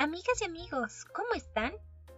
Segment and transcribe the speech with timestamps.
[0.00, 1.72] Amigas y amigos, ¿cómo están?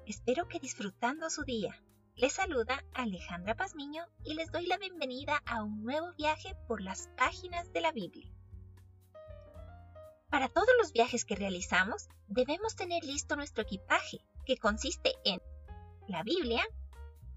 [0.05, 1.83] Espero que disfrutando su día.
[2.15, 7.09] Les saluda Alejandra Pazmiño y les doy la bienvenida a un nuevo viaje por las
[7.17, 8.31] páginas de la Biblia.
[10.29, 15.41] Para todos los viajes que realizamos, debemos tener listo nuestro equipaje, que consiste en
[16.07, 16.63] la Biblia,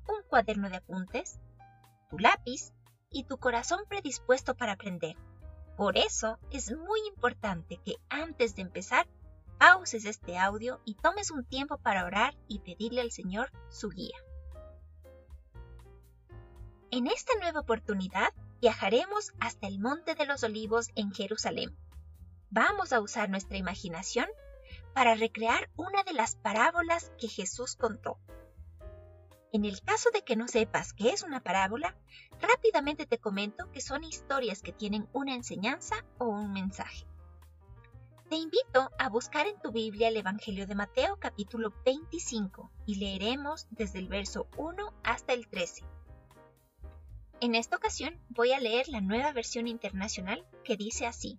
[0.10, 1.40] un cuaderno de apuntes,
[2.10, 2.74] tu lápiz
[3.10, 5.16] y tu corazón predispuesto para aprender.
[5.78, 9.08] Por eso es muy importante que antes de empezar
[9.58, 14.18] pauses este audio y tomes un tiempo para orar y pedirle al Señor su guía.
[16.92, 21.76] En esta nueva oportunidad viajaremos hasta el Monte de los Olivos en Jerusalén.
[22.50, 24.28] Vamos a usar nuestra imaginación
[24.94, 28.20] para recrear una de las parábolas que Jesús contó.
[29.52, 31.96] En el caso de que no sepas qué es una parábola,
[32.40, 37.06] rápidamente te comento que son historias que tienen una enseñanza o un mensaje.
[38.34, 43.68] Te invito a buscar en tu Biblia el Evangelio de Mateo capítulo 25 y leeremos
[43.70, 45.84] desde el verso 1 hasta el 13.
[47.42, 51.38] En esta ocasión voy a leer la nueva versión internacional que dice así.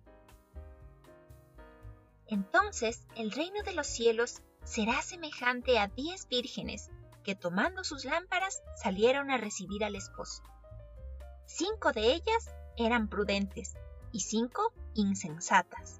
[2.27, 6.91] Entonces el reino de los cielos será semejante a diez vírgenes
[7.25, 10.43] que tomando sus lámparas salieron a recibir al esposo.
[11.45, 13.75] Cinco de ellas eran prudentes
[14.13, 15.99] y cinco insensatas.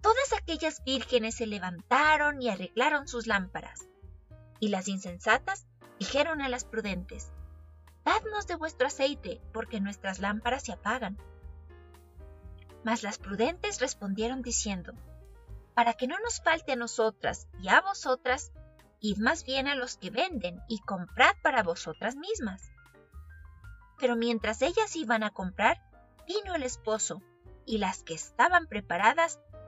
[0.00, 3.86] todas aquellas vírgenes se levantaron y arreglaron sus lámparas.
[4.58, 5.66] Y las insensatas
[5.98, 7.32] dijeron a las prudentes,
[8.04, 11.18] Dadnos de vuestro aceite, porque nuestras lámparas se apagan.
[12.82, 14.94] Mas las prudentes respondieron diciendo,
[15.74, 18.52] Para que no nos falte a nosotras y a vosotras,
[19.00, 22.70] id más bien a los que venden y comprad para vosotras mismas.
[23.98, 25.82] Pero mientras ellas iban a comprar,
[26.26, 27.22] vino el esposo,
[27.66, 29.38] y las que estaban preparadas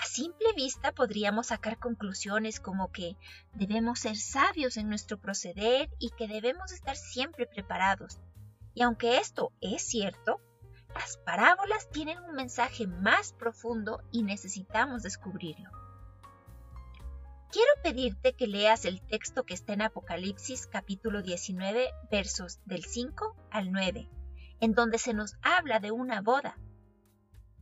[0.00, 3.16] A simple vista podríamos sacar conclusiones como que
[3.54, 8.20] debemos ser sabios en nuestro proceder y que debemos estar siempre preparados.
[8.74, 10.40] Y aunque esto es cierto,
[10.94, 15.68] las parábolas tienen un mensaje más profundo y necesitamos descubrirlo.
[17.50, 23.34] Quiero pedirte que leas el texto que está en Apocalipsis capítulo 19 versos del 5
[23.50, 24.08] al 9,
[24.60, 26.56] en donde se nos habla de una boda.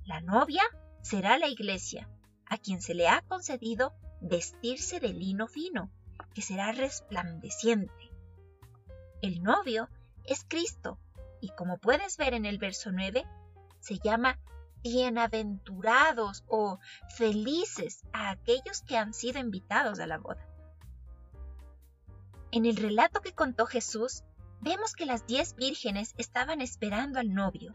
[0.05, 0.63] La novia
[1.01, 2.11] será la iglesia
[2.49, 5.91] a quien se le ha concedido vestirse de lino fino,
[6.35, 8.11] que será resplandeciente.
[9.23, 9.89] El novio
[10.25, 10.99] es Cristo,
[11.41, 13.25] y como puedes ver en el verso 9,
[13.81, 14.39] se llama
[14.83, 16.79] bienaventurados o
[17.17, 20.47] felices a aquellos que han sido invitados a la boda.
[22.53, 24.23] En el relato que contó Jesús,
[24.61, 27.75] vemos que las diez vírgenes estaban esperando al novio,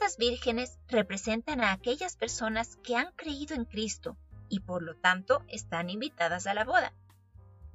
[0.00, 4.16] estas vírgenes representan a aquellas personas que han creído en Cristo
[4.48, 6.94] y por lo tanto están invitadas a la boda.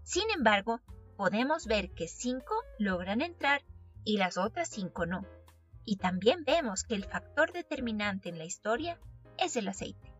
[0.01, 0.81] Sin embargo,
[1.17, 3.61] podemos ver que cinco logran entrar
[4.03, 5.23] y las otras cinco no.
[5.85, 8.99] Y también vemos que el factor determinante en la historia
[9.37, 10.11] es el aceite.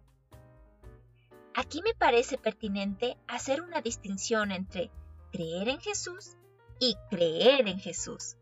[1.56, 4.92] Aquí me parece pertinente hacer una distinción entre
[5.32, 6.38] creer en Jesús
[6.80, 8.38] y creer en Jesús.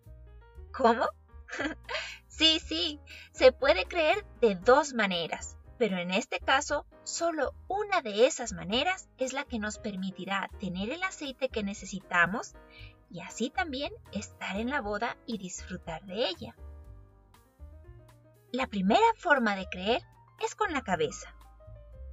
[0.74, 1.08] ¿Cómo?
[2.36, 3.00] Sí, sí,
[3.32, 9.08] se puede creer de dos maneras, pero en este caso solo una de esas maneras
[9.20, 12.56] es la que nos permitirá tener el aceite que necesitamos
[13.12, 16.56] y así también estar en la boda y disfrutar de ella.
[18.52, 20.02] La primera forma de creer
[20.44, 21.36] es con la cabeza.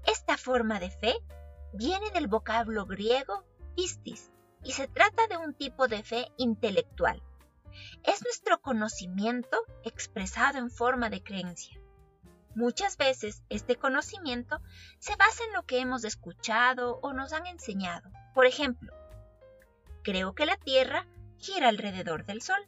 [0.07, 1.15] Esta forma de fe
[1.73, 4.31] viene del vocablo griego pistis
[4.63, 7.23] y se trata de un tipo de fe intelectual
[8.05, 11.81] es nuestro conocimiento expresado en forma de creencia.
[12.55, 14.61] Muchas veces este conocimiento
[14.99, 18.11] se basa en lo que hemos escuchado o nos han enseñado.
[18.35, 18.93] Por ejemplo,
[20.03, 21.07] creo que la Tierra
[21.39, 22.61] gira alrededor del Sol.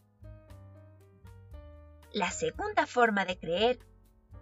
[2.13, 3.79] La segunda forma de creer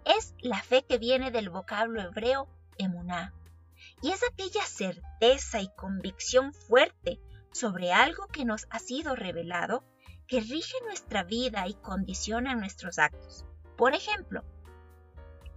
[0.05, 2.47] es la fe que viene del vocablo hebreo
[2.77, 3.33] emuná,
[4.01, 7.19] y es aquella certeza y convicción fuerte
[7.51, 9.83] sobre algo que nos ha sido revelado
[10.31, 13.45] que rige nuestra vida y condiciona nuestros actos.
[13.75, 14.45] Por ejemplo,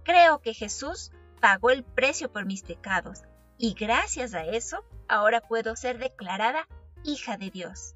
[0.03, 3.21] creo que Jesús pagó el precio por mis pecados
[3.57, 6.67] y gracias a eso ahora puedo ser declarada
[7.05, 7.95] hija de Dios.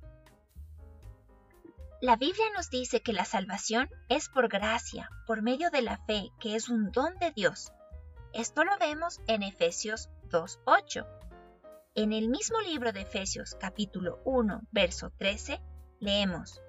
[2.00, 6.30] La Biblia nos dice que la salvación es por gracia, por medio de la fe,
[6.40, 7.74] que es un don de Dios.
[8.32, 11.06] Esto lo vemos en Efesios 2.8.
[11.96, 15.62] En el mismo libro de Efesios capítulo 1, verso 13,
[16.00, 16.62] leemos,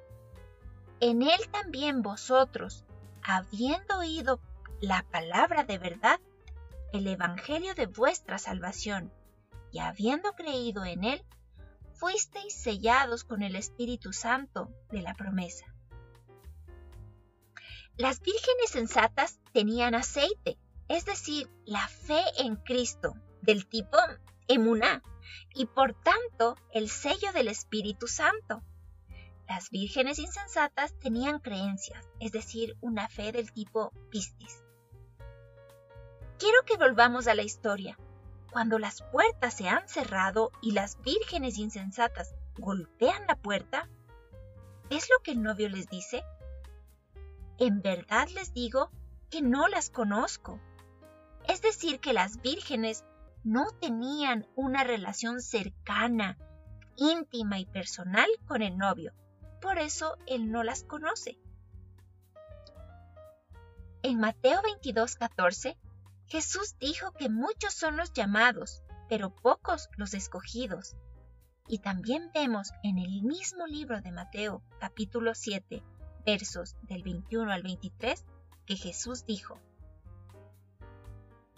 [1.00, 2.84] En él también vosotros,
[3.22, 4.40] habiendo oído
[4.80, 6.20] la palabra de verdad,
[6.92, 9.10] el Evangelio de vuestra salvación,
[9.72, 11.24] y habiendo creído en él,
[11.94, 15.66] fuisteis sellados con el Espíritu Santo de la promesa.
[17.96, 20.58] Las vírgenes sensatas tenían aceite,
[20.88, 23.96] es decir, la fe en Cristo, del tipo
[24.48, 25.02] emuná,
[25.54, 28.62] y por tanto el sello del Espíritu Santo.
[29.50, 34.62] Las vírgenes insensatas tenían creencias, es decir, una fe del tipo pistis.
[36.38, 37.98] Quiero que volvamos a la historia
[38.52, 43.88] cuando las puertas se han cerrado y las vírgenes insensatas golpean la puerta,
[44.88, 46.22] ¿es lo que el novio les dice?
[47.58, 48.92] En verdad les digo
[49.30, 50.60] que no las conozco.
[51.48, 53.04] Es decir, que las vírgenes
[53.42, 56.38] no tenían una relación cercana,
[56.94, 59.12] íntima y personal con el novio.
[59.60, 61.38] Por eso él no las conoce.
[64.02, 65.76] En Mateo 22, 14
[66.30, 70.94] Jesús dijo que muchos son los llamados, pero pocos los escogidos.
[71.66, 75.82] Y también vemos en el mismo libro de Mateo, capítulo 7,
[76.24, 78.24] versos del 21 al 23,
[78.64, 79.58] que Jesús dijo,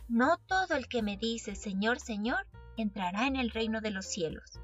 [0.09, 2.47] No todo el que me dice Señor, Señor,
[2.79, 4.59] entrará en el reino de los cielos,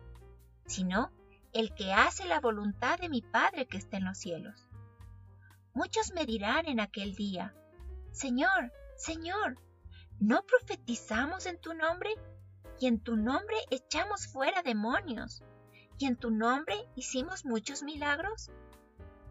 [0.64, 1.11] sino
[1.58, 4.69] el que hace la voluntad de mi Padre que está en los cielos.
[5.75, 7.55] Muchos me dirán en aquel día,
[8.12, 9.58] Señor, Señor,
[10.20, 12.10] ¿No profetizamos en tu nombre?
[12.81, 15.44] Y en tu nombre echamos fuera demonios.
[15.96, 18.50] Y en tu nombre hicimos muchos milagros.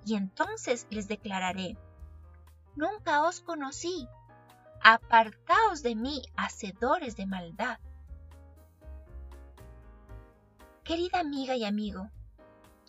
[0.05, 1.77] Y entonces les declararé,
[2.75, 4.07] nunca os conocí.
[4.81, 7.79] Apartaos de mí, hacedores de maldad.
[10.85, 12.09] Querida amiga y amigo,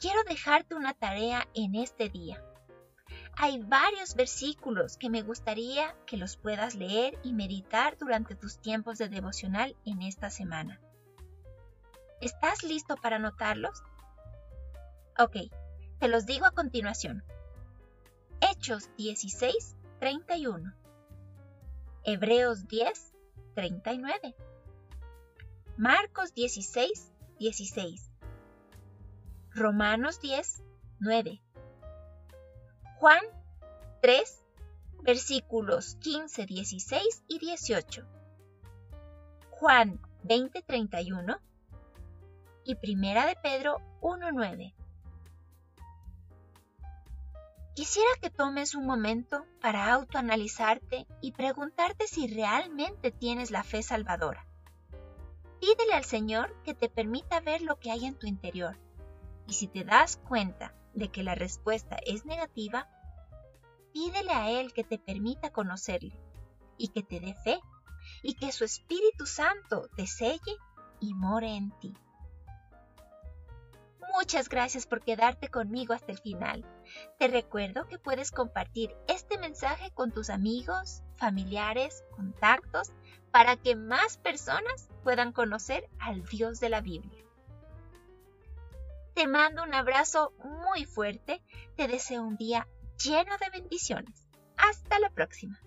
[0.00, 2.42] quiero dejarte una tarea en este día
[3.40, 8.98] hay varios versículos que me gustaría que los puedas leer y meditar durante tus tiempos
[8.98, 10.80] de devocional en esta semana.
[12.20, 13.80] ¿Estás listo para anotarlos?
[15.20, 15.36] Ok,
[16.00, 17.22] te los digo a continuación.
[18.40, 20.74] Hechos 16, 31.
[22.02, 23.12] Hebreos 10,
[23.54, 24.34] 39.
[25.76, 28.10] Marcos 16, 16.
[29.58, 30.62] Romanos 10,
[31.00, 31.42] 9.
[32.98, 33.20] Juan
[34.00, 34.44] 3,
[35.02, 38.06] versículos 15, 16 y 18.
[39.50, 41.40] Juan 20, 31
[42.62, 44.74] y Primera de Pedro 1, 9.
[47.74, 54.46] Quisiera que tomes un momento para autoanalizarte y preguntarte si realmente tienes la fe salvadora.
[55.60, 58.78] Pídele al Señor que te permita ver lo que hay en tu interior.
[59.48, 62.88] Y si te das cuenta de que la respuesta es negativa,
[63.92, 66.14] pídele a Él que te permita conocerle
[66.76, 67.58] y que te dé fe
[68.22, 70.56] y que su Espíritu Santo te selle
[71.00, 71.94] y more en ti.
[74.14, 76.64] Muchas gracias por quedarte conmigo hasta el final.
[77.18, 82.90] Te recuerdo que puedes compartir este mensaje con tus amigos, familiares, contactos,
[83.30, 87.27] para que más personas puedan conocer al Dios de la Biblia.
[89.18, 91.42] Te mando un abrazo muy fuerte,
[91.74, 92.68] te deseo un día
[93.02, 94.28] lleno de bendiciones.
[94.56, 95.60] Hasta la próxima.